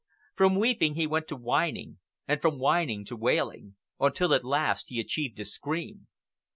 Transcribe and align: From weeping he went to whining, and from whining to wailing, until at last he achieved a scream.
From 0.33 0.55
weeping 0.55 0.95
he 0.95 1.05
went 1.05 1.27
to 1.27 1.35
whining, 1.35 1.99
and 2.27 2.41
from 2.41 2.57
whining 2.57 3.05
to 3.05 3.15
wailing, 3.15 3.75
until 3.99 4.33
at 4.33 4.43
last 4.43 4.85
he 4.89 4.99
achieved 4.99 5.39
a 5.39 5.45
scream. 5.45 6.07